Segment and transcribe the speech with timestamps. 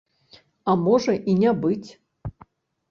[0.73, 1.89] А можа і не быць.